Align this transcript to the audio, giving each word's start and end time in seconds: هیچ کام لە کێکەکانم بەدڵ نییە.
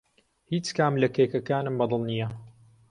هیچ 0.51 0.67
کام 0.77 0.93
لە 1.01 1.07
کێکەکانم 1.15 1.75
بەدڵ 1.79 2.01
نییە. 2.09 2.27